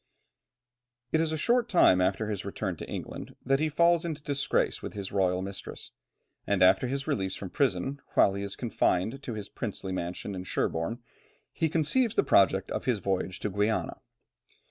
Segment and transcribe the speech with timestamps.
[1.11, 4.81] It is a short time after his return to England that he falls into disgrace
[4.81, 5.91] with his royal mistress,
[6.47, 10.47] and after his release from prison, while he is confined to his princely mansion of
[10.47, 11.03] Sherborne,
[11.51, 13.97] he conceives the project of his voyage to Guiana.